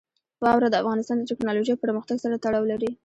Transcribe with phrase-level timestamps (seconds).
[0.43, 2.91] واوره د افغانستان د تکنالوژۍ پرمختګ سره تړاو لري.